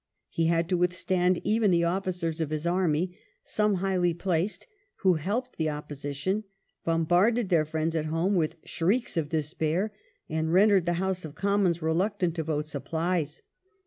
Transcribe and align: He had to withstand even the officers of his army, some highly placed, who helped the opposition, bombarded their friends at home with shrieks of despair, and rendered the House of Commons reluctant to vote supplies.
He 0.29 0.47
had 0.47 0.67
to 0.69 0.77
withstand 0.77 1.39
even 1.43 1.69
the 1.69 1.83
officers 1.83 2.41
of 2.41 2.49
his 2.49 2.65
army, 2.65 3.15
some 3.43 3.75
highly 3.85 4.15
placed, 4.15 4.65
who 5.01 5.13
helped 5.13 5.57
the 5.57 5.69
opposition, 5.69 6.43
bombarded 6.83 7.49
their 7.49 7.65
friends 7.65 7.95
at 7.95 8.05
home 8.05 8.33
with 8.33 8.55
shrieks 8.65 9.15
of 9.15 9.29
despair, 9.29 9.93
and 10.27 10.51
rendered 10.51 10.87
the 10.87 10.93
House 10.93 11.23
of 11.23 11.35
Commons 11.35 11.83
reluctant 11.83 12.33
to 12.33 12.43
vote 12.43 12.65
supplies. 12.65 13.43